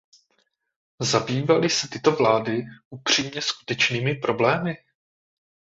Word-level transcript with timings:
Zabývaly 1.01 1.69
se 1.69 1.87
tyto 1.87 2.11
vlády 2.11 2.61
upřímně 2.89 3.41
skutečnými 3.41 4.15
problémy? 4.15 4.77